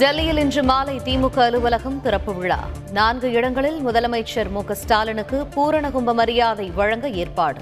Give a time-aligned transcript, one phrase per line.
[0.00, 2.58] டெல்லியில் இன்று மாலை திமுக அலுவலகம் திறப்பு விழா.
[2.92, 7.60] நான்கு இடங்களில் முதலமைச்சர் மு ஸ்டாலினுக்கு பூரண கும்ப மரியாதை வழங்க ஏற்பாடு.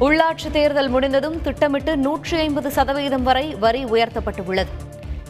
[0.00, 4.72] உள்ளாட்சி தேர்தல் முடிந்ததும் திட்டமிட்டு நூற்றி ஐம்பது சதவீதம் வரை வரி உயர்த்தப்பட்டுள்ளது.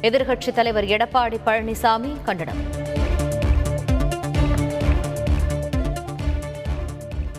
[0.03, 2.63] எதிர்க்கட்சித் தலைவர் எடப்பாடி பழனிசாமி கண்டனம்.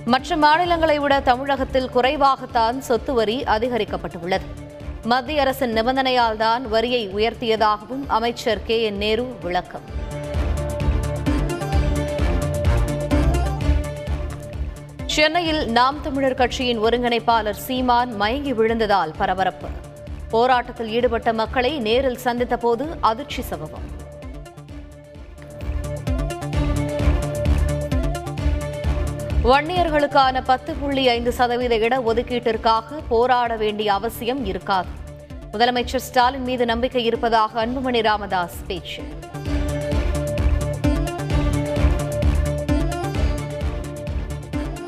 [0.07, 4.41] மற்ற மாநிலங்களை விட தமிழகத்தில் குறைவாகத்தான் சொத்து வரி அதிகரிக்கப்பட்டுள்ளது.
[5.03, 8.83] மத்திய அரசின் நிபந்தனையால் தான் வரியை உயர்த்தியதாகவும் அமைச்சர் கே.
[8.83, 8.97] என்.
[8.97, 9.81] நேரு விளக்கம்.
[15.05, 19.67] சென்னையில் நாம் தமிழர் கட்சியின் ஒருங்கிணைப்பாளர் சீமான் மயங்கி விழுந்ததால் பரபரப்பு.
[20.29, 23.96] போராட்டத்தில் ஈடுபட்ட மக்களை நேரில் சந்தித்த போது அதிர்ச்சி சம்பவம்.
[29.43, 34.87] வன்னியர்களுக்கான பத்து புள்ளி ஐந்து சதவீத இட ஒதுக்கீட்டிற்காக போராட வேண்டிய அவசியம் இருக்காது.
[35.53, 39.03] முதலமைச்சர் ஸ்டாலின் மீது நம்பிக்கை இருப்பதாக அன்புமணி ராமதாஸ் பேச்சு.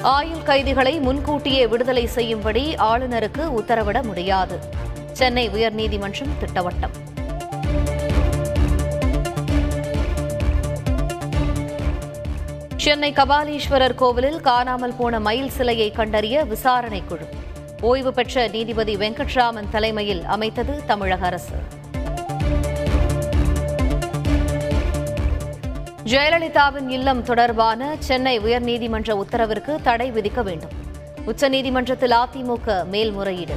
[0.02, 4.60] ஆயுள் கைதிகளை முன்கூட்டியே விடுதலை செய்யும்படி ஆளுநருக்கு உத்தரவிட முடியாது.
[5.12, 7.09] சென்னை உயர்நீதிமன்றம் திட்டவட்டம்.
[12.84, 17.26] சென்னை கபாலீஸ்வரர் கோவிலில் காணாமல் போன மயில் சிலையை கண்டறிய விசாரணை குழு.
[17.82, 21.56] ஓய்வு பெற்ற நீதிபதி வெங்கட்ராமன் தலைமையில் அமைத்தது தமிழக அரசு.
[26.04, 30.76] ஜெயலலிதாவின் இல்லம் தொடர்பான சென்னை உயர்நீதிமன்ற உத்தரவிற்கு தடை விதிக்க வேண்டும்.
[31.26, 33.54] உச்சநீதிமன்றத்தில் அதிமுக மேல்முறையீடு.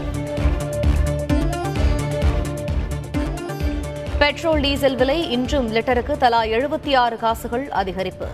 [4.19, 8.27] பெட்ரோல் டீசல் விலை இன்றும் லிட்டருக்கு தலா எழுபத்தி ஆறு காசுகள் அதிகரிப்பு.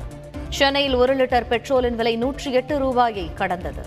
[0.49, 3.83] சென்னையில் ஒரு லிட்டர் பெட்ரோலின் விலை நூற்றி எட்டு ரூபாயை கடந்தது.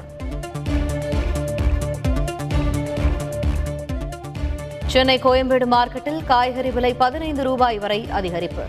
[4.86, 8.66] சென்னை கோயம்பேடு மார்க்கெட்டில் காய்கறி விலை பதினைந்து ரூபாய் வரை அதிகரிப்பு.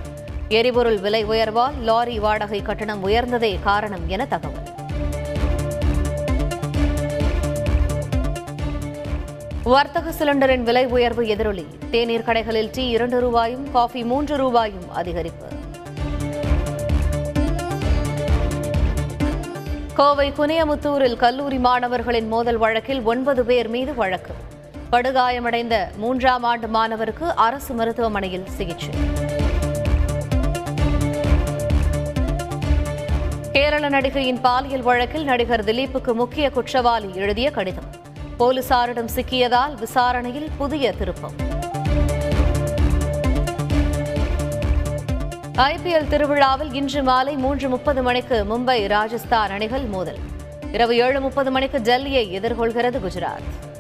[0.49, 4.71] எரிபொருள் விலை உயர்வால் லாரி வாடகை கட்டணம் உயர்ந்ததே காரணம் என தகவல்.
[9.63, 11.67] வர்த்தக சிலிண்டரின் விலை உயர்வு எதிரொலி.
[11.91, 15.52] தேநீர் கடைகளில் டீ இரண்டு ரூபாயும் காஃபி மூன்று ரூபாயும் அதிகரிப்பு.
[19.95, 24.35] கோவை குனியமுத்தூரில் கல்லூரி மாணவர்களின் மோதல் வழக்கில் ஒன்பது பேர் மீது வழக்கு.
[24.93, 28.95] படுகாயமடைந்த மூன்றாம் ஆண்டு மாணவருக்கு அரசு மருத்துவமனையில் சிகிச்சை.
[33.53, 37.91] கேரள நடிகையின் பாலியல் வழக்கில் நடிகர் திலீப்புக்கு முக்கிய குற்றவாளி எழுதிய கடிதம்.
[38.39, 41.52] போலீசாரிடம் சிக்கியதால் விசாரணையில் புதிய திருப்பம்.
[45.57, 50.19] ஐபிஎல் திருவிழாவில் இன்று மாலை மூன்று முப்பது மணிக்கு மும்பை ராஜஸ்தான் அணிகள் மோதல்.
[50.73, 53.72] இரவு ஏழு முப்பது மணிக்கு டெல்லியை எதிர்கொள்கிறது குஜராத்.